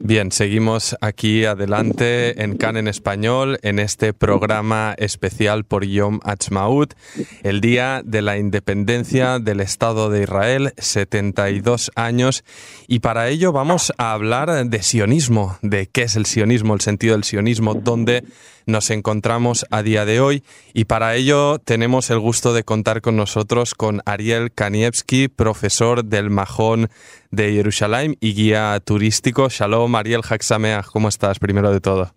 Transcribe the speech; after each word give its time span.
Bien, 0.00 0.30
seguimos 0.30 0.96
aquí 1.00 1.44
adelante 1.44 2.40
en 2.44 2.56
CAN 2.56 2.76
en 2.76 2.86
español 2.86 3.58
en 3.62 3.80
este 3.80 4.12
programa 4.12 4.94
especial 4.96 5.64
por 5.64 5.84
Yom 5.84 6.20
Ha'atzmaut, 6.22 6.94
el 7.42 7.60
día 7.60 8.02
de 8.04 8.22
la 8.22 8.38
independencia 8.38 9.40
del 9.40 9.58
Estado 9.58 10.08
de 10.08 10.22
Israel, 10.22 10.72
72 10.78 11.90
años, 11.96 12.44
y 12.86 13.00
para 13.00 13.28
ello 13.28 13.50
vamos 13.50 13.92
a 13.98 14.12
hablar 14.12 14.66
de 14.66 14.82
sionismo, 14.84 15.58
de 15.62 15.88
qué 15.88 16.02
es 16.02 16.14
el 16.14 16.26
sionismo, 16.26 16.74
el 16.74 16.80
sentido 16.80 17.14
del 17.14 17.24
sionismo, 17.24 17.74
dónde 17.74 18.22
nos 18.68 18.90
encontramos 18.90 19.66
a 19.70 19.82
día 19.82 20.04
de 20.04 20.20
hoy 20.20 20.44
y 20.74 20.84
para 20.84 21.14
ello 21.14 21.58
tenemos 21.58 22.10
el 22.10 22.18
gusto 22.18 22.52
de 22.52 22.62
contar 22.62 23.00
con 23.00 23.16
nosotros 23.16 23.74
con 23.74 24.02
Ariel 24.04 24.52
Kanievski, 24.54 25.28
profesor 25.28 26.04
del 26.04 26.30
Majón 26.30 26.88
de 27.30 27.52
Jerusalén 27.52 28.16
y 28.20 28.34
guía 28.34 28.78
turístico. 28.84 29.48
Shalom, 29.48 29.96
Ariel 29.96 30.20
Haxameach, 30.28 30.84
¿cómo 30.92 31.08
estás 31.08 31.38
primero 31.38 31.72
de 31.72 31.80
todo? 31.80 32.10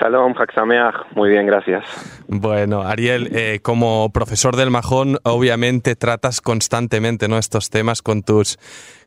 Shalom, 0.00 0.34
Haxameach, 0.36 0.94
muy 1.14 1.30
bien, 1.30 1.46
gracias. 1.46 1.84
Bueno, 2.28 2.82
Ariel, 2.82 3.30
eh, 3.32 3.60
como 3.62 4.10
profesor 4.12 4.56
del 4.56 4.70
Majón, 4.70 5.18
obviamente 5.22 5.96
tratas 5.96 6.40
constantemente 6.40 7.28
¿no? 7.28 7.38
estos 7.38 7.70
temas 7.70 8.02
con 8.02 8.22
tus 8.22 8.58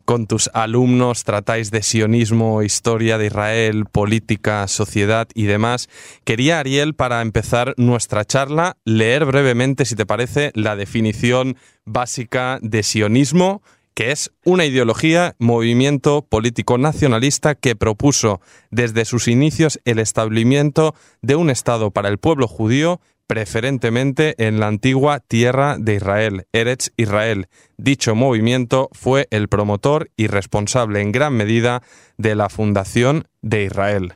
con 0.05 0.27
tus 0.27 0.49
alumnos, 0.53 1.23
tratáis 1.23 1.71
de 1.71 1.83
sionismo, 1.83 2.61
historia 2.63 3.17
de 3.17 3.27
Israel, 3.27 3.85
política, 3.85 4.67
sociedad 4.67 5.27
y 5.33 5.43
demás. 5.43 5.89
Quería, 6.23 6.59
Ariel, 6.59 6.93
para 6.93 7.21
empezar 7.21 7.73
nuestra 7.77 8.25
charla, 8.25 8.77
leer 8.85 9.25
brevemente, 9.25 9.85
si 9.85 9.95
te 9.95 10.05
parece, 10.05 10.51
la 10.55 10.75
definición 10.75 11.57
básica 11.85 12.59
de 12.61 12.83
sionismo 12.83 13.61
que 13.93 14.11
es 14.11 14.31
una 14.45 14.65
ideología, 14.65 15.35
movimiento 15.37 16.21
político 16.21 16.77
nacionalista 16.77 17.55
que 17.55 17.75
propuso 17.75 18.39
desde 18.69 19.05
sus 19.05 19.27
inicios 19.27 19.79
el 19.85 19.99
establecimiento 19.99 20.95
de 21.21 21.35
un 21.35 21.49
Estado 21.49 21.91
para 21.91 22.09
el 22.09 22.17
pueblo 22.17 22.47
judío 22.47 23.01
preferentemente 23.31 24.35
en 24.45 24.59
la 24.59 24.67
antigua 24.67 25.21
tierra 25.21 25.77
de 25.79 25.95
Israel, 25.95 26.43
Eretz 26.51 26.91
Israel. 26.97 27.45
Dicho 27.77 28.13
movimiento 28.13 28.89
fue 28.91 29.27
el 29.31 29.47
promotor 29.47 30.09
y 30.17 30.27
responsable 30.27 30.99
en 30.99 31.13
gran 31.13 31.37
medida 31.37 31.79
de 32.17 32.35
la 32.35 32.49
fundación 32.49 33.23
de 33.41 33.63
Israel. 33.63 34.15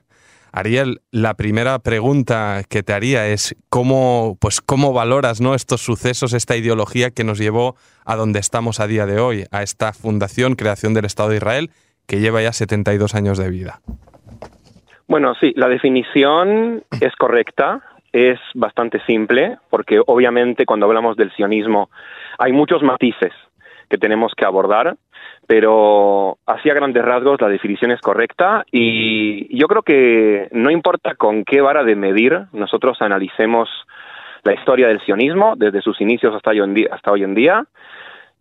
Ariel, 0.52 1.00
la 1.12 1.36
primera 1.36 1.80
pregunta 1.80 2.64
que 2.70 2.84
te 2.84 2.92
haría 2.92 3.30
es 3.30 3.56
cómo, 3.70 4.38
pues 4.42 4.60
cómo 4.60 4.92
valoras 4.92 5.40
¿no? 5.40 5.56
estos 5.56 5.80
sucesos, 5.80 6.34
esta 6.34 6.58
ideología 6.58 7.12
que 7.12 7.24
nos 7.24 7.38
llevó 7.38 7.78
a 8.04 8.18
donde 8.18 8.40
estamos 8.40 8.82
a 8.82 8.88
día 8.88 9.06
de 9.06 9.22
hoy, 9.22 9.46
a 9.50 9.64
esta 9.64 9.94
fundación, 9.94 10.56
creación 10.56 10.94
del 10.94 11.06
Estado 11.06 11.30
de 11.30 11.38
Israel, 11.38 11.70
que 12.06 12.20
lleva 12.20 12.42
ya 12.42 12.52
72 12.52 13.16
años 13.16 13.38
de 13.38 13.50
vida. 13.50 13.80
Bueno, 15.08 15.36
sí, 15.40 15.54
la 15.56 15.70
definición 15.70 16.84
es 17.00 17.16
correcta 17.16 17.82
es 18.16 18.40
bastante 18.54 19.02
simple, 19.06 19.58
porque 19.70 20.02
obviamente 20.08 20.66
cuando 20.66 20.86
hablamos 20.86 21.18
del 21.18 21.34
sionismo 21.34 21.90
hay 22.40 22.54
muchos 22.54 22.82
matices 22.82 23.34
que 23.90 23.98
tenemos 23.98 24.34
que 24.36 24.46
abordar, 24.46 24.96
pero 25.48 26.38
así 26.46 26.70
a 26.70 26.74
grandes 26.74 27.04
rasgos 27.04 27.42
la 27.42 27.50
definición 27.50 27.92
es 27.92 28.00
correcta 28.00 28.64
y 28.72 29.54
yo 29.56 29.68
creo 29.68 29.82
que 29.82 30.48
no 30.54 30.72
importa 30.72 31.16
con 31.16 31.44
qué 31.44 31.60
vara 31.60 31.84
de 31.84 31.98
medir 31.98 32.46
nosotros 32.54 33.02
analicemos 33.02 33.70
la 34.44 34.54
historia 34.54 34.88
del 34.88 35.02
sionismo 35.02 35.56
desde 35.58 35.82
sus 35.82 36.00
inicios 36.00 36.34
hasta 36.34 36.52
hoy 36.52 36.62
en 36.62 36.74
día, 36.74 36.88
hasta 36.92 37.12
hoy 37.12 37.24
en 37.24 37.36
día 37.36 37.66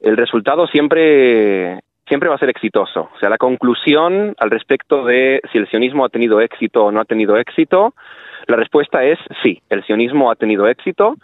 el 0.00 0.16
resultado 0.16 0.68
siempre 0.68 1.80
siempre 2.06 2.28
va 2.28 2.34
a 2.34 2.38
ser 2.38 2.50
exitoso. 2.50 3.08
O 3.14 3.18
sea, 3.18 3.30
la 3.30 3.38
conclusión 3.38 4.34
al 4.38 4.50
respecto 4.50 5.04
de 5.04 5.40
si 5.50 5.58
el 5.58 5.66
sionismo 5.68 6.04
ha 6.04 6.10
tenido 6.10 6.40
éxito 6.40 6.84
o 6.84 6.92
no 6.92 7.00
ha 7.00 7.04
tenido 7.06 7.36
éxito 7.38 7.94
la 8.46 8.56
respuesta 8.56 9.04
es 9.04 9.18
sí, 9.42 9.60
el 9.70 9.84
sionismo 9.84 10.30
ha 10.30 10.36
tenido 10.36 10.66
éxito 10.66 11.16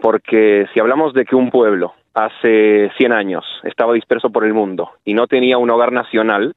porque 0.00 0.66
si 0.72 0.80
hablamos 0.80 1.12
de 1.12 1.24
que 1.24 1.36
un 1.36 1.50
pueblo 1.50 1.94
hace 2.14 2.90
100 2.96 3.12
años 3.12 3.44
estaba 3.64 3.92
disperso 3.94 4.30
por 4.30 4.44
el 4.44 4.54
mundo 4.54 4.90
y 5.04 5.14
no 5.14 5.26
tenía 5.26 5.58
un 5.58 5.70
hogar 5.70 5.92
nacional, 5.92 6.54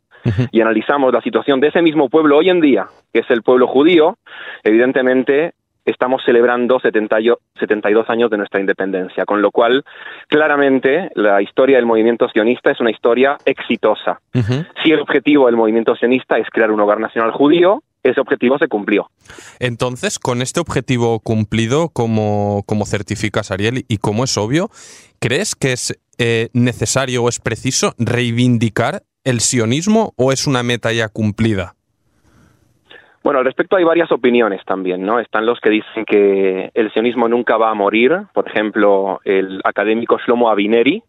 y 0.51 0.61
analizamos 0.61 1.11
la 1.11 1.21
situación 1.21 1.59
de 1.59 1.69
ese 1.69 1.81
mismo 1.81 2.09
pueblo 2.09 2.37
hoy 2.37 2.49
en 2.49 2.61
día, 2.61 2.85
que 3.11 3.21
es 3.21 3.29
el 3.31 3.41
pueblo 3.41 3.67
judío, 3.67 4.17
evidentemente 4.63 5.53
estamos 5.83 6.21
celebrando 6.23 6.79
72 6.79 8.09
años 8.09 8.29
de 8.29 8.37
nuestra 8.37 8.59
independencia, 8.59 9.25
con 9.25 9.41
lo 9.41 9.49
cual 9.49 9.83
claramente 10.27 11.09
la 11.15 11.41
historia 11.41 11.77
del 11.77 11.87
movimiento 11.87 12.29
sionista 12.29 12.69
es 12.69 12.79
una 12.79 12.91
historia 12.91 13.37
exitosa. 13.45 14.19
Si 14.83 14.91
el 14.91 14.99
objetivo 14.99 15.47
del 15.47 15.55
movimiento 15.55 15.95
sionista 15.95 16.37
es 16.37 16.47
crear 16.51 16.71
un 16.71 16.79
hogar 16.81 16.99
nacional 16.99 17.31
judío, 17.31 17.81
ese 18.03 18.19
objetivo 18.19 18.57
se 18.57 18.67
cumplió. 18.67 19.09
Entonces, 19.59 20.19
con 20.19 20.41
este 20.41 20.59
objetivo 20.59 21.19
cumplido, 21.19 21.89
como, 21.89 22.63
como 22.65 22.85
certificas, 22.85 23.51
Ariel, 23.51 23.85
y 23.87 23.97
como 23.97 24.23
es 24.23 24.37
obvio, 24.37 24.69
¿crees 25.19 25.55
que 25.55 25.73
es 25.73 25.99
eh, 26.17 26.49
necesario 26.53 27.23
o 27.23 27.29
es 27.29 27.39
preciso 27.39 27.93
reivindicar 27.97 29.03
el 29.23 29.39
sionismo 29.39 30.13
o 30.17 30.31
es 30.31 30.47
una 30.47 30.63
meta 30.63 30.91
ya 30.91 31.09
cumplida? 31.09 31.75
Bueno, 33.23 33.39
al 33.39 33.45
respecto 33.45 33.75
hay 33.75 33.83
varias 33.83 34.11
opiniones 34.11 34.61
también, 34.65 35.03
¿no? 35.03 35.19
Están 35.19 35.45
los 35.45 35.59
que 35.59 35.69
dicen 35.69 36.05
que 36.05 36.71
el 36.73 36.91
sionismo 36.91 37.27
nunca 37.27 37.55
va 37.57 37.69
a 37.69 37.75
morir, 37.75 38.17
por 38.33 38.47
ejemplo, 38.47 39.19
el 39.25 39.61
académico 39.63 40.17
Shlomo 40.17 40.49
Avineri, 40.49 41.03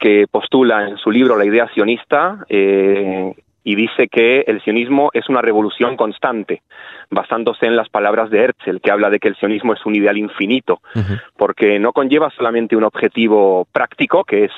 que 0.00 0.26
postula 0.28 0.88
en 0.88 0.96
su 0.96 1.10
libro 1.10 1.36
La 1.36 1.44
idea 1.44 1.68
sionista 1.74 2.44
eh, 2.48 3.34
y 3.68 3.74
dice 3.74 4.08
que 4.08 4.44
el 4.46 4.62
sionismo 4.62 5.10
es 5.12 5.28
una 5.28 5.42
revolución 5.42 5.94
constante, 5.98 6.62
basándose 7.10 7.66
en 7.66 7.76
las 7.76 7.90
palabras 7.90 8.30
de 8.30 8.38
Herzl, 8.44 8.80
que 8.80 8.90
habla 8.90 9.10
de 9.10 9.18
que 9.18 9.28
el 9.28 9.36
sionismo 9.36 9.74
es 9.74 9.84
un 9.84 9.94
ideal 9.94 10.16
infinito, 10.16 10.80
porque 11.36 11.78
no 11.78 11.92
conlleva 11.92 12.30
solamente 12.30 12.76
un 12.76 12.84
objetivo 12.84 13.66
práctico, 13.70 14.24
que 14.24 14.44
es 14.44 14.52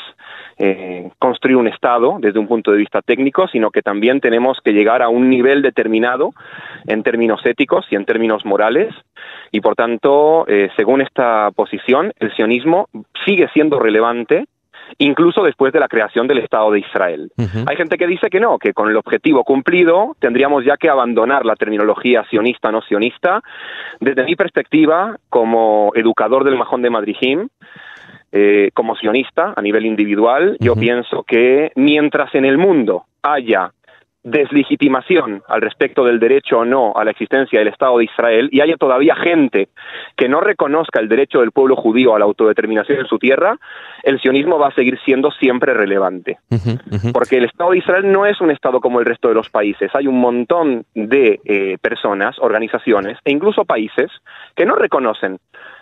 eh, 0.58 1.10
construir 1.18 1.56
un 1.56 1.66
Estado 1.66 2.18
desde 2.20 2.38
un 2.38 2.46
punto 2.46 2.70
de 2.70 2.78
vista 2.78 3.02
técnico, 3.02 3.48
sino 3.48 3.72
que 3.72 3.82
también 3.82 4.20
tenemos 4.20 4.58
que 4.62 4.70
llegar 4.70 5.02
a 5.02 5.08
un 5.08 5.28
nivel 5.28 5.60
determinado 5.60 6.30
en 6.86 7.02
términos 7.02 7.44
éticos 7.44 7.86
y 7.90 7.96
en 7.96 8.04
términos 8.04 8.44
morales, 8.44 8.94
y 9.50 9.60
por 9.60 9.74
tanto, 9.74 10.46
eh, 10.46 10.70
según 10.76 11.00
esta 11.00 11.50
posición, 11.50 12.12
el 12.20 12.32
sionismo 12.36 12.86
sigue 13.24 13.48
siendo 13.52 13.80
relevante 13.80 14.46
incluso 14.98 15.42
después 15.42 15.72
de 15.72 15.80
la 15.80 15.88
creación 15.88 16.26
del 16.26 16.38
Estado 16.38 16.70
de 16.70 16.80
Israel. 16.80 17.32
Hay 17.66 17.76
gente 17.76 17.96
que 17.96 18.06
dice 18.06 18.28
que 18.30 18.40
no, 18.40 18.58
que 18.58 18.72
con 18.72 18.88
el 18.88 18.96
objetivo 18.96 19.44
cumplido 19.44 20.16
tendríamos 20.18 20.64
ya 20.64 20.76
que 20.76 20.88
abandonar 20.88 21.44
la 21.44 21.56
terminología 21.56 22.24
sionista 22.30 22.70
no 22.70 22.82
sionista. 22.82 23.42
Desde 24.00 24.24
mi 24.24 24.36
perspectiva, 24.36 25.16
como 25.28 25.92
educador 25.94 26.44
del 26.44 26.56
Majón 26.56 26.82
de 26.82 26.90
Madrijim, 26.90 27.48
eh, 28.32 28.70
como 28.74 28.94
sionista 28.94 29.54
a 29.56 29.62
nivel 29.62 29.86
individual, 29.86 30.56
yo 30.60 30.76
pienso 30.76 31.24
que 31.24 31.72
mientras 31.74 32.34
en 32.34 32.44
el 32.44 32.58
mundo 32.58 33.04
haya 33.22 33.72
deslegitimación 34.22 35.42
al 35.48 35.62
respecto 35.62 36.04
del 36.04 36.20
derecho 36.20 36.58
o 36.58 36.64
no 36.64 36.92
a 36.94 37.04
la 37.04 37.10
existencia 37.10 37.58
del 37.58 37.68
Estado 37.68 37.98
de 37.98 38.04
Israel 38.04 38.48
y 38.52 38.60
haya 38.60 38.76
todavía 38.76 39.16
gente 39.16 39.68
que 40.16 40.28
no 40.28 40.40
reconozca 40.40 41.00
el 41.00 41.08
derecho 41.08 41.40
del 41.40 41.52
pueblo 41.52 41.76
judío 41.76 42.14
a 42.14 42.18
la 42.18 42.26
autodeterminación 42.26 42.98
en 42.98 43.06
su 43.06 43.18
tierra, 43.18 43.56
el 44.02 44.20
sionismo 44.20 44.58
va 44.58 44.68
a 44.68 44.74
seguir 44.74 44.98
siendo 45.04 45.30
siempre 45.30 45.72
relevante. 45.72 46.38
Porque 47.12 47.38
el 47.38 47.44
Estado 47.44 47.70
de 47.70 47.78
Israel 47.78 48.12
no 48.12 48.26
es 48.26 48.40
un 48.40 48.50
Estado 48.50 48.80
como 48.80 49.00
el 49.00 49.06
resto 49.06 49.28
de 49.28 49.34
los 49.34 49.48
países. 49.48 49.90
Hay 49.94 50.06
un 50.06 50.20
montón 50.20 50.84
de 50.94 51.40
eh, 51.44 51.78
personas, 51.80 52.36
organizaciones 52.40 53.18
e 53.24 53.32
incluso 53.32 53.64
países 53.64 54.10
que 54.54 54.66
no 54.66 54.74
reconocen 54.74 55.38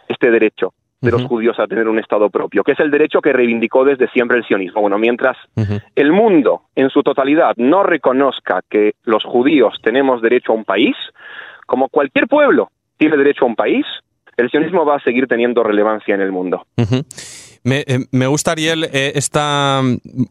este 0.08 0.30
derecho 0.30 0.72
de 1.00 1.10
los 1.10 1.24
judíos 1.24 1.58
a 1.58 1.66
tener 1.66 1.88
un 1.88 1.98
Estado 1.98 2.28
propio, 2.28 2.64
que 2.64 2.72
es 2.72 2.80
el 2.80 2.90
derecho 2.90 3.20
que 3.20 3.32
reivindicó 3.32 3.84
desde 3.84 4.08
siempre 4.08 4.38
el 4.38 4.44
sionismo. 4.44 4.80
Bueno, 4.80 4.98
mientras 4.98 5.36
el 5.94 6.12
mundo 6.12 6.62
en 6.74 6.90
su 6.90 7.02
totalidad 7.02 7.54
no 7.56 7.82
reconozca 7.82 8.62
que 8.68 8.94
los 9.04 9.24
judíos 9.24 9.74
tenemos 9.82 10.20
derecho 10.22 10.52
a 10.52 10.56
un 10.56 10.64
país, 10.64 10.96
como 11.66 11.88
cualquier 11.88 12.26
pueblo 12.26 12.70
tiene 12.96 13.16
derecho 13.16 13.44
a 13.44 13.48
un 13.48 13.56
país, 13.56 13.86
el 14.36 14.50
sionismo 14.50 14.84
va 14.84 14.96
a 14.96 15.00
seguir 15.00 15.26
teniendo 15.26 15.62
relevancia 15.62 16.14
en 16.14 16.20
el 16.20 16.32
mundo. 16.32 16.64
Me 17.64 18.26
gusta, 18.26 18.52
Ariel, 18.52 18.84
eh, 18.92 19.12
esta, 19.14 19.82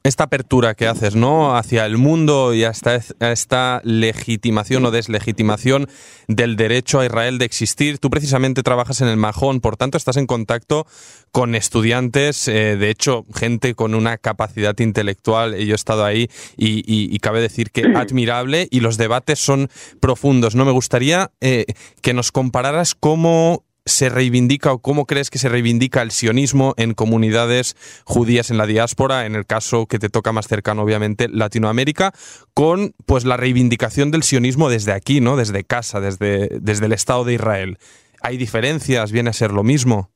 esta, 0.03 0.24
apertura 0.24 0.74
que 0.74 0.88
haces 0.88 1.15
¿no? 1.15 1.56
hacia 1.56 1.85
el 1.85 1.97
mundo 1.97 2.53
y 2.53 2.63
hasta 2.63 3.00
esta 3.19 3.81
legitimación 3.83 4.85
o 4.85 4.91
deslegitimación 4.91 5.88
del 6.27 6.56
derecho 6.56 7.00
a 7.00 7.06
Israel 7.06 7.38
de 7.38 7.45
existir. 7.45 8.00
Tú 8.00 8.09
precisamente 8.09 8.63
trabajas 8.63 9.01
en 9.01 9.07
el 9.07 9.18
Majón, 9.18 9.62
por 9.62 9.77
tanto 9.77 9.97
estás 9.97 10.18
en 10.18 10.25
contacto 10.25 10.88
con 11.31 11.56
estudiantes, 11.56 12.47
eh, 12.47 12.77
de 12.77 12.89
hecho 12.89 13.25
gente 13.33 13.75
con 13.75 13.94
una 13.94 14.18
capacidad 14.18 14.77
intelectual, 14.80 15.56
yo 15.56 15.73
he 15.73 15.75
estado 15.75 16.03
ahí 16.06 16.30
y, 16.57 16.83
y, 16.85 17.19
cabe 17.19 17.41
decir 17.41 17.71
que 17.71 17.81
admirable 17.95 18.68
y 18.71 18.80
los 18.80 18.97
debates 18.97 19.39
son 19.39 19.69
profundos. 20.00 20.56
¿no? 20.56 20.65
Me 20.65 20.71
gustaría 20.71 21.31
que 21.39 22.13
nos 22.13 22.31
compararas 22.31 22.95
cómo 22.95 23.67
se 23.88 24.10
reivindica 24.10 24.72
o 24.72 24.80
cómo 24.80 25.06
crees 25.06 25.30
que 25.30 25.39
se 25.39 25.50
reivindica 25.50 26.01
el 26.01 26.12
sionismo 26.12 26.74
en 26.78 26.94
comunidades 26.94 27.75
judías 28.06 28.51
en 28.51 28.57
la 28.57 28.66
diáspora, 28.66 29.25
en 29.25 29.36
el 29.36 29.45
caso 29.45 29.88
que 29.88 30.00
te 30.00 30.10
toca 30.10 30.31
más 30.31 30.48
cercano, 30.48 30.84
obviamente, 30.84 31.28
Latinoamérica, 31.30 32.12
con 32.54 32.92
pues 33.06 33.25
la 33.25 33.38
reivindicación 33.38 34.12
del 34.12 34.24
sionismo 34.24 34.69
desde 34.69 34.94
aquí, 34.94 35.22
¿no? 35.22 35.38
Desde 35.38 35.63
casa, 35.63 36.00
desde, 36.00 36.50
desde 36.60 36.86
el 36.86 36.94
Estado 36.94 37.24
de 37.24 37.34
Israel. 37.34 37.78
¿Hay 38.22 38.38
diferencias? 38.38 39.12
¿Viene 39.12 39.30
a 39.30 39.34
ser 39.34 39.51
lo 39.51 39.63
mismo? 39.63 40.10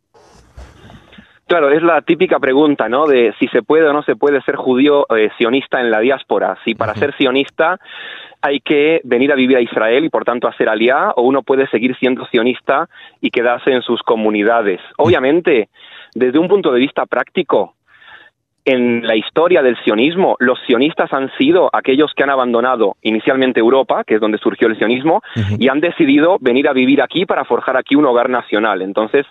Claro, 1.51 1.69
es 1.69 1.83
la 1.83 2.01
típica 2.01 2.39
pregunta, 2.39 2.87
¿no? 2.87 3.07
De 3.07 3.33
si 3.37 3.47
se 3.49 3.61
puede 3.61 3.85
o 3.85 3.91
no 3.91 4.03
se 4.03 4.15
puede 4.15 4.41
ser 4.43 4.55
judío 4.55 5.05
eh, 5.13 5.29
sionista 5.37 5.81
en 5.81 5.91
la 5.91 5.99
diáspora. 5.99 6.57
Si 6.63 6.75
para 6.75 6.95
ser 6.95 7.13
sionista 7.17 7.77
hay 8.41 8.59
que 8.59 9.01
venir 9.03 9.31
a 9.31 9.35
vivir 9.35 9.57
a 9.57 9.61
Israel 9.61 10.03
y 10.05 10.09
por 10.09 10.25
tanto 10.25 10.47
hacer 10.47 10.67
aliá, 10.67 11.11
o 11.15 11.23
uno 11.23 11.43
puede 11.43 11.67
seguir 11.67 11.95
siendo 11.97 12.25
sionista 12.27 12.89
y 13.21 13.29
quedarse 13.29 13.71
en 13.71 13.81
sus 13.81 14.01
comunidades. 14.01 14.79
Obviamente, 14.97 15.69
desde 16.15 16.39
un 16.39 16.47
punto 16.47 16.71
de 16.71 16.79
vista 16.79 17.05
práctico, 17.05 17.75
en 18.65 19.05
la 19.05 19.15
historia 19.15 19.61
del 19.61 19.77
sionismo, 19.83 20.35
los 20.39 20.59
sionistas 20.65 21.11
han 21.13 21.31
sido 21.37 21.69
aquellos 21.73 22.13
que 22.15 22.23
han 22.23 22.29
abandonado 22.29 22.95
inicialmente 23.01 23.59
Europa, 23.59 24.03
que 24.05 24.15
es 24.15 24.21
donde 24.21 24.37
surgió 24.37 24.67
el 24.67 24.77
sionismo, 24.77 25.21
y 25.57 25.67
han 25.67 25.79
decidido 25.79 26.37
venir 26.39 26.67
a 26.67 26.73
vivir 26.73 27.01
aquí 27.01 27.25
para 27.25 27.45
forjar 27.45 27.77
aquí 27.77 27.95
un 27.95 28.05
hogar 28.05 28.29
nacional. 28.29 28.81
Entonces, 28.81 29.25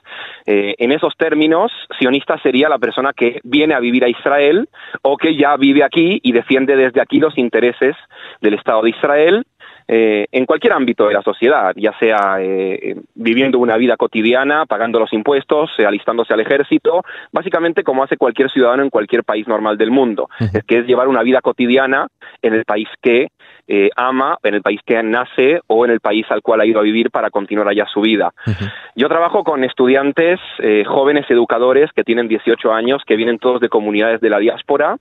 eh, 0.47 0.75
en 0.79 0.93
esos 0.93 1.17
términos, 1.17 1.71
sionista 1.99 2.38
sería 2.43 2.69
la 2.69 2.79
persona 2.79 3.12
que 3.12 3.41
viene 3.44 3.75
a 3.75 3.81
vivir 3.81 4.05
a 4.05 4.09
Israel 4.09 4.69
o 5.03 5.17
que 5.17 5.37
ya 5.37 5.56
vive 5.56 5.85
aquí 5.85 6.21
y 6.23 6.33
defiende 6.33 6.76
desde 6.76 7.00
aquí 7.00 7.19
los 7.19 7.37
intereses 7.38 7.97
del 8.41 8.55
Estado 8.55 8.83
de 8.83 8.91
Israel 8.91 9.44
eh, 9.93 10.29
en 10.31 10.47
cualquier 10.47 10.73
ámbito 10.73 11.09
de 11.09 11.15
la 11.15 11.23
sociedad, 11.23 11.73
ya 11.75 11.93
sea 11.99 12.37
eh, 12.39 12.95
viviendo 13.17 13.59
una 13.59 13.77
vida 13.77 13.97
cotidiana, 13.97 14.65
pagando 14.65 15.01
los 15.01 15.13
impuestos, 15.13 15.69
eh, 15.79 15.85
alistándose 15.85 16.33
al 16.33 16.39
ejército, 16.39 17.03
básicamente 17.33 17.83
como 17.83 18.05
hace 18.05 18.17
cualquier 18.17 18.53
ciudadano 18.53 18.85
en 18.85 18.91
cualquier 18.91 19.25
país 19.25 19.49
normal 19.49 19.77
del 19.77 19.91
mundo, 19.91 20.29
es 20.39 20.63
que 20.63 20.79
es 20.79 20.87
llevar 20.87 21.09
una 21.09 21.25
vida 21.25 21.41
cotidiana 21.41 22.07
en 22.41 22.55
el 22.55 22.65
país 22.65 22.87
que 23.03 23.31
ama, 23.97 24.37
en 24.43 24.55
el 24.55 24.63
país 24.63 24.81
que 24.85 25.01
nace 25.01 25.61
o 25.69 25.85
en 25.85 25.93
el 25.93 26.01
país 26.01 26.27
al 26.31 26.43
cual 26.43 26.61
ha 26.61 26.67
ido 26.67 26.81
a 26.81 26.83
vivir 26.83 27.11
para 27.11 27.31
continuar 27.31 27.69
allá 27.69 27.87
su 27.87 28.01
vida. 28.01 28.33
Yo 28.97 29.09
trabajo 29.09 29.45
con 29.45 29.63
estudiantes, 29.63 30.41
jóvenes 30.87 31.27
educadores 31.31 31.91
que 31.95 32.03
tienen 32.03 32.27
18 32.27 32.73
años, 32.73 33.03
que 33.07 33.15
vienen 33.15 33.39
todos 33.39 33.61
de 33.61 33.69
comunidades 33.69 34.21
de 34.21 34.29
la 34.29 34.41
diáspora 34.41 34.97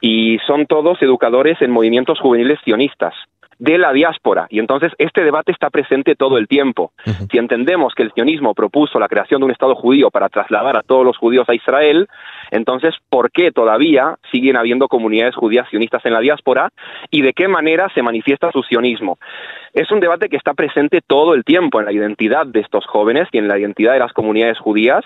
y 0.00 0.38
son 0.44 0.66
todos 0.66 1.00
educadores 1.02 1.62
en 1.62 1.70
movimientos 1.70 2.18
juveniles 2.18 2.58
sionistas 2.64 3.14
de 3.60 3.76
la 3.76 3.92
diáspora. 3.92 4.46
Y 4.48 4.58
entonces 4.58 4.90
este 4.96 5.22
debate 5.22 5.52
está 5.52 5.68
presente 5.68 6.16
todo 6.16 6.38
el 6.38 6.48
tiempo. 6.48 6.92
Si 7.30 7.36
entendemos 7.36 7.94
que 7.94 8.02
el 8.02 8.12
sionismo 8.12 8.54
propuso 8.54 8.98
la 8.98 9.06
creación 9.06 9.40
de 9.40 9.44
un 9.44 9.50
Estado 9.50 9.74
judío 9.74 10.10
para 10.10 10.30
trasladar 10.30 10.78
a 10.78 10.82
todos 10.82 11.04
los 11.04 11.18
judíos 11.18 11.46
a 11.48 11.54
Israel, 11.54 12.08
entonces, 12.50 12.94
¿por 13.10 13.30
qué 13.30 13.52
todavía 13.52 14.16
siguen 14.32 14.56
habiendo 14.56 14.88
comunidades 14.88 15.36
judías 15.36 15.68
sionistas 15.68 16.04
en 16.06 16.14
la 16.14 16.20
diáspora 16.20 16.70
y 17.10 17.20
de 17.20 17.34
qué 17.34 17.48
manera 17.48 17.90
se 17.94 18.02
manifiesta 18.02 18.50
su 18.50 18.62
sionismo? 18.62 19.18
Es 19.74 19.90
un 19.90 20.00
debate 20.00 20.30
que 20.30 20.36
está 20.36 20.54
presente 20.54 21.00
todo 21.06 21.34
el 21.34 21.44
tiempo 21.44 21.80
en 21.80 21.86
la 21.86 21.92
identidad 21.92 22.46
de 22.46 22.60
estos 22.60 22.86
jóvenes 22.86 23.28
y 23.30 23.38
en 23.38 23.46
la 23.46 23.58
identidad 23.58 23.92
de 23.92 23.98
las 23.98 24.14
comunidades 24.14 24.58
judías 24.58 25.04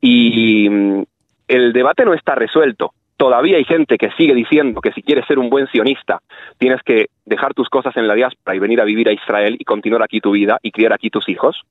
y 0.00 0.68
mm, 0.68 1.04
el 1.46 1.72
debate 1.72 2.04
no 2.04 2.12
está 2.12 2.34
resuelto 2.34 2.92
todavía 3.24 3.56
hay 3.56 3.64
gente 3.64 3.96
que 3.96 4.10
sigue 4.18 4.34
diciendo 4.34 4.82
que 4.82 4.92
si 4.92 5.00
quieres 5.00 5.24
ser 5.26 5.38
un 5.38 5.48
buen 5.48 5.66
sionista, 5.68 6.20
tienes 6.58 6.82
que 6.82 7.06
dejar 7.24 7.54
tus 7.54 7.70
cosas 7.70 7.96
en 7.96 8.06
la 8.06 8.12
diáspora 8.12 8.54
y 8.54 8.58
venir 8.58 8.82
a 8.82 8.84
vivir 8.84 9.08
a 9.08 9.12
Israel 9.12 9.56
y 9.58 9.64
continuar 9.64 10.02
aquí 10.02 10.20
tu 10.20 10.32
vida 10.32 10.58
y 10.60 10.70
criar 10.72 10.92
aquí 10.92 11.08
tus 11.08 11.26
hijos. 11.30 11.62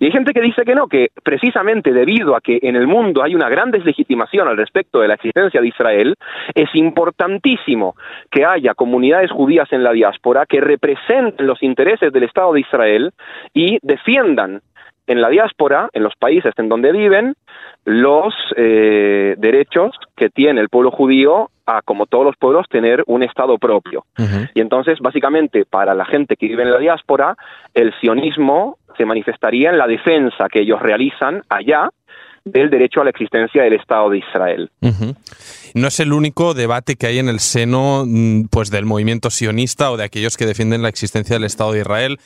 Y 0.00 0.06
hay 0.06 0.10
gente 0.10 0.32
que 0.32 0.40
dice 0.40 0.62
que 0.64 0.74
no, 0.74 0.86
que 0.86 1.10
precisamente 1.22 1.92
debido 1.92 2.34
a 2.34 2.40
que 2.40 2.60
en 2.62 2.76
el 2.76 2.86
mundo 2.86 3.22
hay 3.22 3.34
una 3.34 3.50
gran 3.50 3.70
deslegitimación 3.70 4.48
al 4.48 4.56
respecto 4.56 5.00
de 5.00 5.08
la 5.08 5.14
existencia 5.16 5.60
de 5.60 5.68
Israel, 5.68 6.14
es 6.54 6.74
importantísimo 6.74 7.94
que 8.30 8.46
haya 8.46 8.72
comunidades 8.72 9.30
judías 9.30 9.70
en 9.70 9.82
la 9.82 9.92
diáspora 9.92 10.46
que 10.46 10.62
representen 10.62 11.46
los 11.46 11.62
intereses 11.62 12.10
del 12.10 12.22
Estado 12.22 12.54
de 12.54 12.60
Israel 12.60 13.12
y 13.52 13.78
defiendan 13.82 14.62
en 15.12 15.20
la 15.20 15.28
diáspora, 15.28 15.88
en 15.92 16.02
los 16.02 16.14
países 16.16 16.52
en 16.56 16.68
donde 16.68 16.92
viven, 16.92 17.34
los 17.84 18.34
eh, 18.56 19.34
derechos 19.38 19.92
que 20.16 20.30
tiene 20.30 20.60
el 20.60 20.68
pueblo 20.68 20.90
judío 20.90 21.50
a, 21.66 21.82
como 21.82 22.06
todos 22.06 22.24
los 22.24 22.36
pueblos, 22.36 22.66
tener 22.68 23.02
un 23.06 23.22
Estado 23.22 23.58
propio. 23.58 24.04
Y 24.54 24.60
entonces, 24.60 24.98
básicamente, 25.00 25.64
para 25.64 25.94
la 25.94 26.04
gente 26.04 26.36
que 26.36 26.46
vive 26.46 26.62
en 26.62 26.72
la 26.72 26.78
diáspora, 26.78 27.36
el 27.74 27.92
sionismo 28.00 28.78
se 28.96 29.04
manifestaría 29.04 29.70
en 29.70 29.78
la 29.78 29.86
defensa 29.86 30.48
que 30.50 30.60
ellos 30.60 30.80
realizan 30.80 31.42
allá 31.48 31.90
del 32.44 32.70
derecho 32.70 33.00
a 33.00 33.04
la 33.04 33.10
existencia 33.10 33.62
del 33.62 33.74
Estado 33.74 34.10
de 34.10 34.18
Israel. 34.18 34.70
No 35.74 35.88
es 35.88 36.00
el 36.00 36.12
único 36.12 36.54
debate 36.54 36.96
que 36.96 37.06
hay 37.06 37.18
en 37.18 37.28
el 37.28 37.38
seno 37.38 38.04
mm, 38.06 38.46
pues, 38.50 38.70
del 38.70 38.84
movimiento 38.84 39.30
sionista 39.30 39.90
o 39.90 39.96
de 39.96 40.04
aquellos 40.04 40.36
que 40.36 40.46
defienden 40.46 40.82
la 40.82 40.88
existencia 40.88 41.36
del 41.36 41.44
Estado 41.44 41.72
de 41.72 41.80
Israel. 41.80 42.18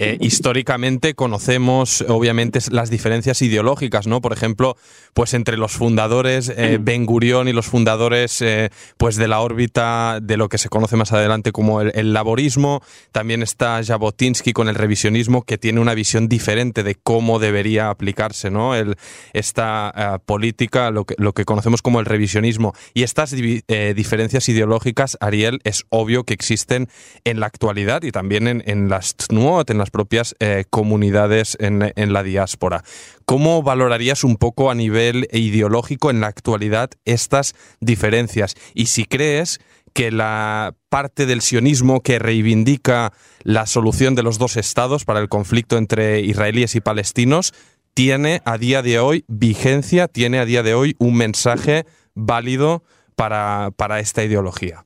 Eh, 0.00 0.16
históricamente 0.20 1.14
conocemos, 1.14 2.04
obviamente, 2.08 2.60
las 2.70 2.88
diferencias 2.88 3.42
ideológicas, 3.42 4.06
¿no? 4.06 4.20
Por 4.20 4.32
ejemplo, 4.32 4.76
pues 5.12 5.34
entre 5.34 5.56
los 5.56 5.72
fundadores 5.72 6.52
eh, 6.56 6.78
Ben 6.80 7.04
Gurión 7.04 7.48
y 7.48 7.52
los 7.52 7.66
fundadores, 7.66 8.40
eh, 8.40 8.70
pues 8.96 9.16
de 9.16 9.26
la 9.26 9.40
órbita 9.40 10.20
de 10.22 10.36
lo 10.36 10.48
que 10.48 10.56
se 10.58 10.68
conoce 10.68 10.94
más 10.94 11.12
adelante 11.12 11.50
como 11.50 11.80
el, 11.80 12.12
laborismo. 12.12 12.80
También 13.10 13.42
está 13.42 13.82
Jabotinsky 13.82 14.52
con 14.52 14.68
el 14.68 14.76
revisionismo, 14.76 15.42
que 15.42 15.58
tiene 15.58 15.80
una 15.80 15.94
visión 15.94 16.28
diferente 16.28 16.84
de 16.84 16.94
cómo 16.94 17.40
debería 17.40 17.90
aplicarse, 17.90 18.50
¿no? 18.50 18.76
El, 18.76 18.94
esta 19.32 20.20
política, 20.24 20.92
lo 20.92 21.06
que, 21.06 21.16
lo 21.18 21.32
que 21.32 21.44
conocemos 21.44 21.82
como 21.82 21.98
el 21.98 22.06
revisionismo. 22.06 22.72
Y 22.94 23.02
estas 23.02 23.32
diferencias 23.32 24.48
ideológicas, 24.48 25.18
Ariel, 25.20 25.60
es 25.64 25.86
obvio 25.88 26.22
que 26.22 26.34
existen 26.34 26.88
en 27.24 27.40
la 27.40 27.46
actualidad 27.46 28.04
y 28.04 28.12
también 28.12 28.46
en, 28.46 28.62
en 28.64 28.88
las 28.88 29.16
TNUOT, 29.16 29.70
en 29.70 29.78
las 29.78 29.87
propias 29.90 30.34
eh, 30.40 30.64
comunidades 30.70 31.56
en, 31.60 31.92
en, 31.94 32.12
la 32.12 32.22
diáspora. 32.22 32.82
¿Cómo 33.24 33.62
valorarías 33.62 34.24
un 34.24 34.36
poco 34.36 34.70
a 34.70 34.74
nivel 34.74 35.28
ideológico 35.32 36.10
en 36.10 36.20
la 36.20 36.28
actualidad 36.28 36.90
estas 37.04 37.54
diferencias? 37.80 38.54
Y 38.74 38.86
si 38.86 39.04
crees 39.04 39.60
que 39.92 40.10
la 40.10 40.74
parte 40.88 41.26
del 41.26 41.40
sionismo 41.40 42.02
que 42.02 42.18
reivindica 42.18 43.12
la 43.42 43.66
solución 43.66 44.14
de 44.14 44.22
los 44.22 44.38
dos 44.38 44.56
estados 44.56 45.04
para 45.04 45.20
el 45.20 45.28
conflicto 45.28 45.76
entre 45.76 46.20
israelíes 46.20 46.74
y 46.74 46.80
palestinos 46.80 47.52
tiene 47.94 48.40
a 48.44 48.58
día 48.58 48.82
de 48.82 49.00
hoy 49.00 49.24
vigencia, 49.26 50.06
tiene 50.06 50.38
a 50.38 50.44
día 50.44 50.62
de 50.62 50.74
hoy 50.74 50.94
un 50.98 51.16
mensaje 51.16 51.84
válido 52.14 52.84
para, 53.16 53.72
para 53.76 53.98
esta 53.98 54.22
ideología. 54.22 54.84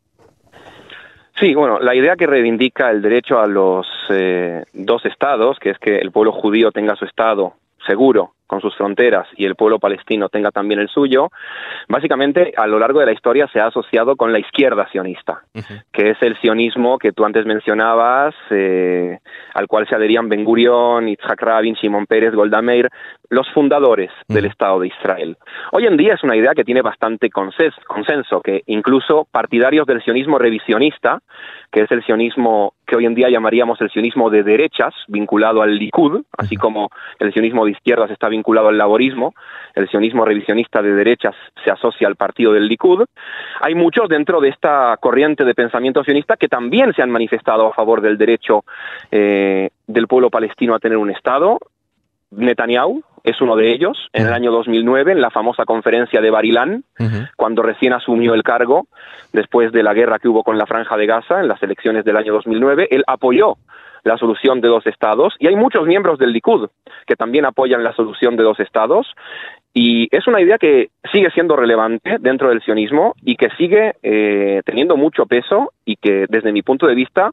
Sí, 1.43 1.57
bueno, 1.57 1.81
la 1.81 1.93
idea 1.93 2.15
que 2.15 2.29
reivindica 2.29 2.89
el 2.93 3.03
derecho 3.03 3.41
a 3.41 3.49
los 3.49 3.85
eh, 4.11 4.63
dos 4.75 5.05
estados, 5.05 5.59
que 5.59 5.71
es 5.71 5.79
que 5.81 5.99
el 5.99 6.13
pueblo 6.13 6.31
judío 6.31 6.71
tenga 6.71 6.95
su 6.95 7.05
estado 7.05 7.55
seguro 7.85 8.35
con 8.47 8.61
sus 8.61 8.77
fronteras 8.77 9.27
y 9.37 9.47
el 9.47 9.57
pueblo 9.57 9.79
palestino 9.79 10.29
tenga 10.29 10.51
también 10.51 10.79
el 10.79 10.89
suyo, 10.89 11.31
básicamente 11.89 12.53
a 12.57 12.67
lo 12.67 12.79
largo 12.79 13.01
de 13.01 13.07
la 13.07 13.13
historia 13.13 13.49
se 13.51 13.59
ha 13.59 13.67
asociado 13.67 14.15
con 14.15 14.31
la 14.31 14.39
izquierda 14.39 14.87
sionista, 14.93 15.43
que 15.91 16.11
es 16.11 16.19
el 16.21 16.39
sionismo 16.39 16.99
que 16.99 17.13
tú 17.13 17.25
antes 17.25 17.47
mencionabas, 17.47 18.35
eh, 18.51 19.19
al 19.55 19.67
cual 19.67 19.89
se 19.89 19.97
adherían 19.97 20.29
Ben 20.29 20.45
Gurion, 20.45 21.07
Yitzhak 21.07 21.41
Rabin, 21.41 21.75
Shimon 21.75 22.07
Pérez, 22.07 22.35
Golda 22.35 22.61
Meir, 22.61 22.91
los 23.33 23.51
fundadores 23.51 24.11
del 24.29 24.45
Estado 24.45 24.81
de 24.81 24.89
Israel. 24.89 25.39
Hoy 25.73 25.87
en 25.87 25.97
día 25.97 26.13
es 26.13 26.23
una 26.23 26.37
idea 26.37 26.53
que 26.55 26.65
tiene 26.65 26.83
bastante 26.83 27.31
consenso, 27.31 28.43
que 28.43 28.63
incluso 28.67 29.27
partidarios 29.31 29.87
del 29.87 30.03
sionismo 30.03 30.39
revisionista, 30.39 31.19
que 31.71 31.81
es 31.81 31.91
el 31.91 32.05
sionismo 32.05 32.75
que 32.87 32.95
hoy 32.95 33.07
en 33.07 33.15
día 33.15 33.31
llamaríamos 33.31 33.81
el 33.81 33.91
sionismo 33.91 34.29
de 34.29 34.43
derechas, 34.43 34.93
vinculado 35.09 35.63
al 35.63 35.79
Likud, 35.79 36.21
así 36.37 36.57
como 36.57 36.91
el 37.19 37.33
sionismo 37.33 37.65
de 37.65 37.71
izquierdas 37.71 38.11
está 38.11 38.29
vinculado 38.29 38.69
al 38.69 38.77
laborismo, 38.77 39.33
el 39.75 39.89
sionismo 39.89 40.27
revisionista 40.27 40.83
de 40.83 40.93
derechas 40.93 41.35
se 41.65 41.71
asocia 41.71 42.09
al 42.09 42.17
partido 42.17 42.53
del 42.53 42.69
Likud. 42.69 43.07
Hay 43.63 43.75
muchos 43.75 44.11
dentro 44.11 44.43
de 44.43 44.51
esta 44.51 44.95
corriente 45.01 45.47
de 45.47 45.55
pensamiento 45.55 46.05
sionista 46.05 46.37
que 46.37 46.49
también 46.49 46.93
se 46.93 47.01
han 47.01 47.11
manifestado 47.11 47.69
a 47.69 47.73
favor 47.73 48.03
del 48.03 48.19
derecho 48.19 48.65
eh, 49.11 49.71
del 49.87 50.07
pueblo 50.07 50.29
palestino 50.29 50.75
a 50.75 50.81
tener 50.81 50.99
un 50.99 51.11
Estado, 51.11 51.59
Netanyahu 52.33 53.03
es 53.25 53.41
uno 53.41 53.55
de 53.55 53.73
ellos, 53.73 54.09
en 54.13 54.27
el 54.27 54.33
año 54.33 54.51
2009, 54.51 55.13
en 55.13 55.21
la 55.21 55.31
famosa 55.31 55.65
conferencia 55.65 56.21
de 56.21 56.31
Barilán, 56.31 56.85
cuando 57.37 57.63
recién 57.63 57.93
asumió 57.93 58.35
el 58.35 58.43
cargo, 58.43 58.87
después 59.33 59.71
de 59.73 59.83
la 59.83 59.95
guerra 59.95 60.19
que 60.19 60.29
hubo 60.29 60.43
con 60.43 60.59
la 60.59 60.67
Franja 60.67 60.97
de 60.97 61.07
Gaza, 61.07 61.41
en 61.41 61.49
las 61.49 61.63
elecciones 61.63 62.05
del 62.05 62.17
año 62.17 62.33
2009, 62.33 62.89
él 62.91 63.05
apoyó 63.07 63.57
la 64.05 64.19
solución 64.19 64.61
de 64.61 64.69
dos 64.69 64.87
estados 64.87 65.35
y 65.39 65.47
hay 65.47 65.55
muchos 65.55 65.87
miembros 65.87 66.19
del 66.19 66.33
Likud 66.33 66.69
que 67.07 67.15
también 67.15 67.45
apoyan 67.45 67.85
la 67.85 67.93
solución 67.93 68.37
de 68.37 68.43
dos 68.43 68.59
estados 68.59 69.07
y 69.73 70.09
es 70.11 70.27
una 70.27 70.41
idea 70.41 70.59
que 70.59 70.91
sigue 71.13 71.31
siendo 71.31 71.55
relevante 71.55 72.17
dentro 72.19 72.49
del 72.49 72.63
sionismo 72.63 73.15
y 73.23 73.37
que 73.37 73.49
sigue 73.57 73.95
eh, 74.03 74.61
teniendo 74.65 74.97
mucho 74.97 75.27
peso 75.27 75.73
y 75.85 75.97
que 75.97 76.27
desde 76.29 76.53
mi 76.53 76.63
punto 76.63 76.87
de 76.87 76.97
vista 76.97 77.31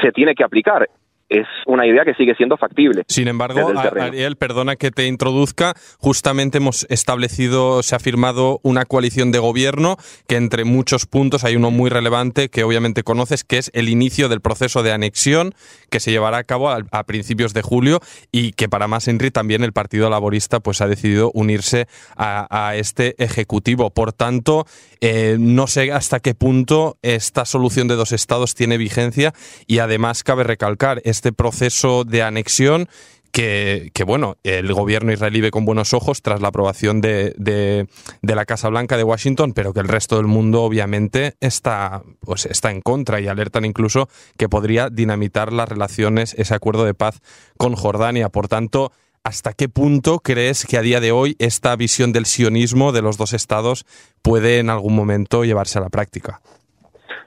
se 0.00 0.10
tiene 0.10 0.34
que 0.34 0.44
aplicar 0.44 0.88
es 1.28 1.46
una 1.66 1.86
idea 1.86 2.04
que 2.04 2.14
sigue 2.14 2.34
siendo 2.34 2.56
factible. 2.56 3.02
Sin 3.08 3.28
embargo, 3.28 3.72
Ariel, 4.00 4.36
perdona 4.36 4.76
que 4.76 4.90
te 4.90 5.06
introduzca, 5.06 5.74
justamente 5.98 6.58
hemos 6.58 6.86
establecido, 6.88 7.82
se 7.82 7.96
ha 7.96 7.98
firmado 7.98 8.60
una 8.62 8.84
coalición 8.84 9.32
de 9.32 9.38
gobierno 9.38 9.96
que 10.28 10.36
entre 10.36 10.64
muchos 10.64 11.06
puntos 11.06 11.44
hay 11.44 11.56
uno 11.56 11.70
muy 11.70 11.90
relevante 11.90 12.48
que 12.48 12.64
obviamente 12.64 13.02
conoces, 13.02 13.44
que 13.44 13.58
es 13.58 13.70
el 13.74 13.88
inicio 13.88 14.28
del 14.28 14.40
proceso 14.40 14.82
de 14.82 14.92
anexión 14.92 15.54
que 15.90 16.00
se 16.00 16.10
llevará 16.10 16.38
a 16.38 16.44
cabo 16.44 16.70
a, 16.70 16.82
principios 17.06 17.54
de 17.54 17.62
julio 17.62 18.00
y 18.32 18.52
que 18.52 18.68
para 18.68 18.88
más 18.88 19.06
Henry 19.06 19.30
también 19.30 19.62
el 19.62 19.72
Partido 19.72 20.10
Laborista 20.10 20.60
pues 20.60 20.80
ha 20.80 20.88
decidido 20.88 21.30
unirse 21.34 21.86
a, 22.16 22.74
este 22.74 23.14
ejecutivo. 23.22 23.90
Por 23.90 24.12
tanto, 24.12 24.66
eh, 25.00 25.36
no 25.38 25.66
sé 25.66 25.92
hasta 25.92 26.20
qué 26.20 26.34
punto 26.34 26.98
esta 27.02 27.44
solución 27.44 27.88
de 27.88 27.94
dos 27.94 28.12
estados 28.12 28.54
tiene 28.54 28.76
vigencia 28.76 29.32
y 29.66 29.78
además 29.78 30.24
cabe 30.24 30.44
recalcar, 30.44 31.00
este 31.16 31.32
proceso 31.32 32.04
de 32.04 32.22
anexión 32.22 32.88
que, 33.32 34.04
bueno, 34.06 34.36
el 34.44 34.72
gobierno 34.72 35.12
israelí 35.12 35.42
ve 35.42 35.50
con 35.50 35.66
buenos 35.66 35.92
ojos 35.92 36.22
tras 36.22 36.40
la 36.40 36.48
aprobación 36.48 37.02
de, 37.02 37.34
de, 37.36 38.34
la 38.34 38.46
Casa 38.46 38.70
Blanca 38.70 38.96
de 38.96 39.04
Washington, 39.04 39.52
pero 39.52 39.74
que 39.74 39.80
el 39.80 39.88
resto 39.88 40.16
del 40.16 40.26
mundo 40.26 40.62
obviamente 40.62 41.34
está, 41.40 42.02
pues 42.20 42.46
está 42.46 42.70
en 42.70 42.80
contra 42.80 43.20
y 43.20 43.28
alertan 43.28 43.66
incluso 43.66 44.08
que 44.38 44.48
podría 44.48 44.88
dinamitar 44.88 45.52
las 45.52 45.68
relaciones, 45.68 46.34
ese 46.38 46.54
acuerdo 46.54 46.84
de 46.84 46.94
paz 46.94 47.20
con 47.58 47.74
Jordania. 47.74 48.30
Por 48.30 48.48
tanto, 48.48 48.92
¿hasta 49.22 49.52
qué 49.52 49.68
punto 49.68 50.20
crees 50.20 50.64
que 50.64 50.78
a 50.78 50.82
día 50.82 51.00
de 51.00 51.12
hoy 51.12 51.36
esta 51.38 51.76
visión 51.76 52.12
del 52.12 52.24
sionismo 52.24 52.92
de 52.92 53.02
los 53.02 53.18
dos 53.18 53.34
estados 53.34 53.84
puede 54.22 54.60
en 54.60 54.70
algún 54.70 54.94
momento 54.94 55.44
llevarse 55.44 55.78
a 55.78 55.82
la 55.82 55.90
práctica? 55.90 56.40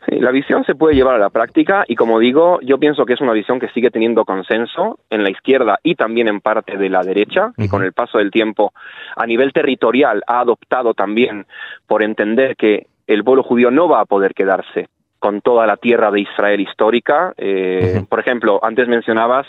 La 0.08 0.32
visión 0.32 0.64
se 0.64 0.76
puede 0.76 0.96
llevar 0.96 1.16
a 1.16 1.20
la 1.20 1.30
práctica 1.30 1.84
y 1.88 1.96
como 1.96 2.20
digo, 2.20 2.60
yo 2.62 2.78
pienso 2.78 3.06
que 3.06 3.14
es 3.14 3.22
una 3.22 3.34
visión 3.34 3.60
que 3.60 3.70
sigue 3.70 3.92
teniendo 3.92 4.26
consenso 4.26 5.00
en 5.10 5.24
la 5.24 5.30
izquierda 5.30 5.80
y 5.84 5.96
también 5.96 6.28
en 6.28 6.42
parte 6.42 6.78
de 6.78 6.90
la 6.90 7.02
derecha 7.02 7.52
y 7.58 7.68
con 7.68 7.84
el 7.84 7.94
paso 7.94 8.18
del 8.18 8.32
tiempo 8.32 8.74
a 9.16 9.26
nivel 9.26 9.54
territorial 9.54 10.24
ha 10.28 10.40
adoptado 10.40 10.94
también 10.94 11.46
por 11.88 12.04
entender 12.04 12.56
que 12.56 12.88
el 13.08 13.24
pueblo 13.24 13.44
judío 13.44 13.72
no 13.72 13.88
va 13.88 14.02
a 14.02 14.06
poder 14.06 14.34
quedarse 14.34 14.88
con 15.20 15.42
toda 15.42 15.68
la 15.68 15.78
tierra 15.78 16.12
de 16.12 16.22
Israel 16.22 16.62
histórica. 16.62 17.34
Eh, 17.38 18.04
por 18.08 18.20
ejemplo, 18.20 18.60
antes 18.64 18.88
mencionabas 18.88 19.46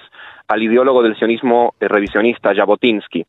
al 0.48 0.62
ideólogo 0.62 1.02
del 1.02 1.16
sionismo 1.16 1.74
revisionista, 1.78 2.52
Jabotinsky. 2.52 3.24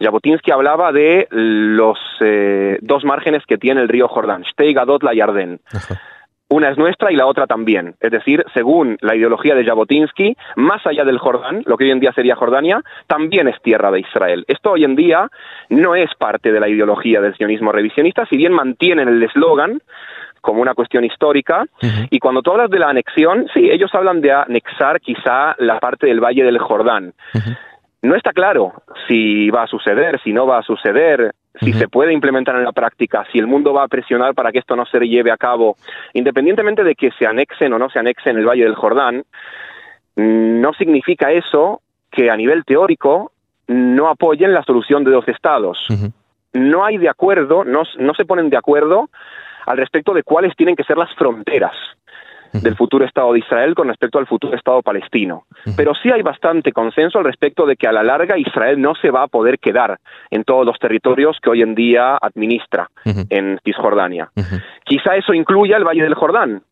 Jabotinsky 0.00 0.52
hablaba 0.52 0.90
de 0.90 1.28
los 1.30 1.98
eh, 2.20 2.78
dos 2.80 3.04
márgenes 3.04 3.44
que 3.46 3.58
tiene 3.58 3.82
el 3.82 3.88
río 3.88 4.08
Jordán, 4.08 4.42
Shtei 4.42 4.72
Gadot 4.72 5.02
la 5.02 5.14
Yarden. 5.14 5.60
Una 6.52 6.68
es 6.68 6.76
nuestra 6.76 7.10
y 7.10 7.16
la 7.16 7.24
otra 7.24 7.46
también. 7.46 7.94
Es 7.98 8.10
decir, 8.10 8.44
según 8.52 8.98
la 9.00 9.16
ideología 9.16 9.54
de 9.54 9.64
Jabotinsky, 9.64 10.36
más 10.56 10.86
allá 10.86 11.02
del 11.02 11.16
Jordán, 11.16 11.62
lo 11.64 11.78
que 11.78 11.84
hoy 11.84 11.92
en 11.92 12.00
día 12.00 12.12
sería 12.12 12.36
Jordania, 12.36 12.82
también 13.06 13.48
es 13.48 13.58
tierra 13.62 13.90
de 13.90 14.00
Israel. 14.00 14.44
Esto 14.46 14.72
hoy 14.72 14.84
en 14.84 14.94
día 14.94 15.30
no 15.70 15.94
es 15.94 16.10
parte 16.18 16.52
de 16.52 16.60
la 16.60 16.68
ideología 16.68 17.22
del 17.22 17.34
sionismo 17.36 17.72
revisionista, 17.72 18.26
si 18.26 18.36
bien 18.36 18.52
mantienen 18.52 19.08
el 19.08 19.22
eslogan 19.22 19.80
como 20.42 20.60
una 20.60 20.74
cuestión 20.74 21.04
histórica. 21.04 21.64
Y 22.10 22.18
cuando 22.18 22.42
tú 22.42 22.50
hablas 22.50 22.68
de 22.68 22.80
la 22.80 22.90
anexión, 22.90 23.46
sí, 23.54 23.70
ellos 23.70 23.90
hablan 23.94 24.20
de 24.20 24.32
anexar 24.32 25.00
quizá 25.00 25.54
la 25.56 25.80
parte 25.80 26.06
del 26.06 26.20
Valle 26.20 26.44
del 26.44 26.58
Jordán. 26.58 27.14
No 28.02 28.16
está 28.16 28.32
claro 28.32 28.72
si 29.06 29.48
va 29.50 29.62
a 29.62 29.66
suceder, 29.68 30.20
si 30.22 30.32
no 30.32 30.46
va 30.46 30.58
a 30.58 30.62
suceder 30.62 31.34
si 31.60 31.72
se 31.74 31.86
puede 31.86 32.12
implementar 32.12 32.56
en 32.56 32.64
la 32.64 32.72
práctica, 32.72 33.24
si 33.30 33.38
el 33.38 33.46
mundo 33.46 33.72
va 33.72 33.84
a 33.84 33.88
presionar 33.88 34.34
para 34.34 34.50
que 34.50 34.58
esto 34.58 34.74
no 34.74 34.86
se 34.86 34.98
lleve 35.00 35.30
a 35.30 35.36
cabo, 35.36 35.76
independientemente 36.14 36.82
de 36.82 36.94
que 36.94 37.10
se 37.12 37.26
anexen 37.26 37.72
o 37.72 37.78
no 37.78 37.90
se 37.90 37.98
anexen 37.98 38.38
el 38.38 38.46
Valle 38.46 38.64
del 38.64 38.74
Jordán, 38.74 39.22
no 40.16 40.72
significa 40.72 41.30
eso 41.30 41.82
que 42.10 42.30
a 42.30 42.36
nivel 42.36 42.64
teórico 42.64 43.32
no 43.68 44.08
apoyen 44.08 44.52
la 44.52 44.64
solución 44.64 45.04
de 45.04 45.10
dos 45.10 45.28
estados. 45.28 45.86
No 46.54 46.84
hay 46.84 46.98
de 46.98 47.08
acuerdo, 47.08 47.64
no, 47.64 47.82
no 47.98 48.14
se 48.14 48.24
ponen 48.24 48.50
de 48.50 48.56
acuerdo 48.56 49.08
al 49.66 49.76
respecto 49.76 50.12
de 50.12 50.22
cuáles 50.22 50.56
tienen 50.56 50.74
que 50.74 50.84
ser 50.84 50.96
las 50.96 51.14
fronteras 51.14 51.76
del 52.52 52.76
futuro 52.76 53.04
Estado 53.04 53.32
de 53.32 53.38
Israel 53.38 53.74
con 53.74 53.88
respecto 53.88 54.18
al 54.18 54.26
futuro 54.26 54.56
Estado 54.56 54.82
palestino. 54.82 55.44
Pero 55.76 55.94
sí 55.94 56.10
hay 56.10 56.22
bastante 56.22 56.72
consenso 56.72 57.18
al 57.18 57.24
respecto 57.24 57.66
de 57.66 57.76
que 57.76 57.86
a 57.86 57.92
la 57.92 58.02
larga 58.02 58.38
Israel 58.38 58.80
no 58.80 58.94
se 58.94 59.10
va 59.10 59.22
a 59.22 59.28
poder 59.28 59.58
quedar 59.58 59.98
en 60.30 60.44
todos 60.44 60.66
los 60.66 60.78
territorios 60.78 61.38
que 61.42 61.50
hoy 61.50 61.62
en 61.62 61.74
día 61.74 62.18
administra 62.20 62.88
en 63.04 63.58
Cisjordania. 63.64 64.30
Quizá 64.84 65.16
eso 65.16 65.32
incluya 65.32 65.76
el 65.76 65.84
Valle 65.84 66.02
del 66.02 66.14
Jordán, 66.14 66.62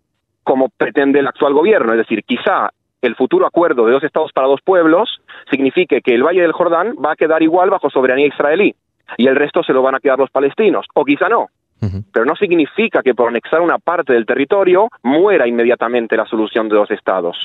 como 0.45 0.69
pretende 0.69 1.21
el 1.21 1.27
actual 1.27 1.55
gobierno, 1.55 1.93
es 1.93 1.99
decir, 1.99 2.25
quizá 2.25 2.71
el 3.03 3.17
futuro 3.17 3.47
acuerdo 3.47 3.87
de 3.87 3.93
dos 3.93 4.05
estados 4.05 4.33
para 4.33 4.47
dos 4.47 4.61
pueblos 4.63 5.23
signifique 5.51 6.03
que 6.03 6.15
el 6.15 6.23
Valle 6.23 6.43
del 6.43 6.53
Jordán 6.53 6.95
va 7.03 7.13
a 7.13 7.17
quedar 7.17 7.43
igual 7.43 7.71
bajo 7.71 7.89
soberanía 7.89 8.27
israelí 8.27 8.75
y 9.17 9.27
el 9.27 9.37
resto 9.37 9.63
se 9.63 9.73
lo 9.73 9.83
van 9.83 9.95
a 9.95 10.01
quedar 10.01 10.19
los 10.19 10.31
palestinos, 10.31 10.87
o 10.95 11.05
quizá 11.05 11.29
no 11.29 11.49
pero 12.13 12.25
no 12.25 12.37
significa 12.37 13.03
que 13.03 13.15
por 13.15 13.29
anexar 13.29 13.61
una 13.61 13.79
parte 13.79 14.13
del 14.13 14.27
territorio 14.27 14.89
muera 15.03 15.47
inmediatamente 15.47 16.17
la 16.17 16.27
solución 16.27 16.69
de 16.69 16.77
dos 16.77 16.91
estados. 16.91 17.39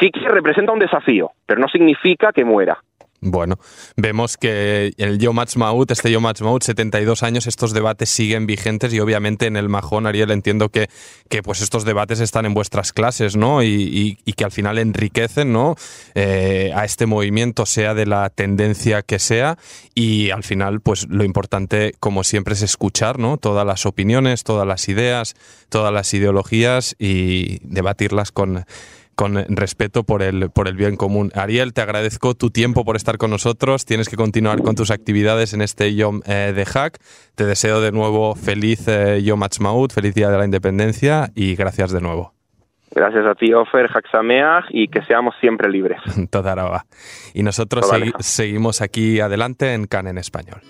Sí 0.00 0.10
que 0.10 0.28
representa 0.28 0.72
un 0.72 0.78
desafío, 0.78 1.30
pero 1.46 1.60
no 1.60 1.68
significa 1.68 2.32
que 2.32 2.44
muera. 2.44 2.78
Bueno, 3.20 3.58
vemos 3.96 4.36
que 4.36 4.92
el 4.96 5.18
Yom 5.18 5.40
Ha'atzmaut, 5.40 5.90
este 5.90 6.12
Yom 6.12 6.24
Ha'atzmaut, 6.26 6.62
72 6.62 7.24
años, 7.24 7.48
estos 7.48 7.72
debates 7.72 8.10
siguen 8.10 8.46
vigentes 8.46 8.94
y 8.94 9.00
obviamente 9.00 9.46
en 9.46 9.56
el 9.56 9.68
Majón, 9.68 10.06
Ariel, 10.06 10.30
entiendo 10.30 10.68
que, 10.68 10.88
que 11.28 11.42
pues 11.42 11.60
estos 11.60 11.84
debates 11.84 12.20
están 12.20 12.46
en 12.46 12.54
vuestras 12.54 12.92
clases, 12.92 13.36
¿no? 13.36 13.64
Y, 13.64 14.18
que 14.36 14.44
al 14.44 14.52
final 14.52 14.78
enriquecen, 14.78 15.52
¿no? 15.52 15.74
Eh, 16.14 16.70
a 16.76 16.84
este 16.84 17.06
movimiento, 17.06 17.66
sea 17.66 17.92
de 17.92 18.06
la 18.06 18.30
tendencia 18.30 19.02
que 19.02 19.18
sea 19.18 19.58
y 19.96 20.30
al 20.30 20.44
final, 20.44 20.80
pues 20.80 21.08
lo 21.08 21.24
importante, 21.24 21.96
como 21.98 22.22
siempre, 22.22 22.54
es 22.54 22.62
escuchar, 22.62 23.18
¿no? 23.18 23.36
Todas 23.36 23.66
las 23.66 23.84
opiniones, 23.84 24.44
todas 24.44 24.64
las 24.64 24.88
ideas, 24.88 25.34
todas 25.70 25.92
las 25.92 26.14
ideologías 26.14 26.94
y 27.00 27.58
debatirlas 27.64 28.30
con 28.30 28.64
con 29.18 29.34
respeto 29.48 30.04
por 30.04 30.22
el, 30.22 30.48
por 30.50 30.68
el 30.68 30.76
bien 30.76 30.94
común. 30.94 31.32
Ariel, 31.34 31.74
te 31.74 31.80
agradezco 31.80 32.34
tu 32.34 32.50
tiempo 32.50 32.84
por 32.84 32.94
estar 32.94 33.18
con 33.18 33.30
nosotros. 33.30 33.84
Tienes 33.84 34.08
que 34.08 34.14
continuar 34.14 34.62
con 34.62 34.76
tus 34.76 34.92
actividades 34.92 35.54
en 35.54 35.60
este 35.60 35.92
Yom 35.96 36.20
eh, 36.24 36.52
de 36.54 36.64
Hack. 36.64 36.98
Te 37.34 37.44
deseo 37.44 37.80
de 37.80 37.90
nuevo 37.90 38.36
feliz 38.36 38.86
eh, 38.86 39.20
Yom 39.24 39.42
Ha'atzmaut, 39.42 39.92
feliz 39.92 40.14
Día 40.14 40.30
de 40.30 40.38
la 40.38 40.44
Independencia 40.44 41.30
y 41.34 41.56
gracias 41.56 41.90
de 41.90 42.00
nuevo. 42.00 42.32
Gracias 42.94 43.26
a 43.26 43.34
ti, 43.34 43.52
Ofer, 43.52 43.90
Sameach, 44.12 44.66
y 44.70 44.86
que 44.86 45.02
seamos 45.02 45.34
siempre 45.40 45.68
libres. 45.68 46.00
Toda 46.30 46.84
Y 47.34 47.42
nosotros 47.42 47.90
seguimos 48.20 48.80
aquí 48.80 49.18
adelante 49.18 49.74
en 49.74 49.86
CAN 49.86 50.06
en 50.06 50.18
español. 50.18 50.60